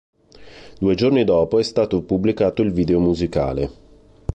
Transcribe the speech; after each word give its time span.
Due 0.79 0.95
giorni 0.95 1.23
dopo 1.25 1.59
è 1.59 1.63
stato 1.63 2.01
pubblicato 2.01 2.63
il 2.63 2.73
video 2.73 2.99
musicale. 2.99 3.69